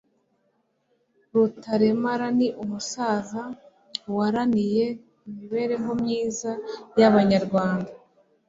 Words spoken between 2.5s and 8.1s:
umusaza waraniye imibereho myiza y'abanyarwanda